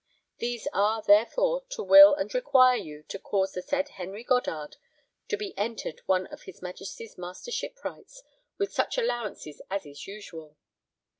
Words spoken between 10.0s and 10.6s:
usual.